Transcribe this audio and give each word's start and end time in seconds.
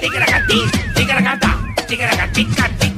Tigra 0.00 0.26
gatín, 0.26 0.70
tigra 0.94 1.20
gata, 1.20 1.58
tigra 1.86 2.14
gatín, 2.16 2.48
gatín. 2.54 2.93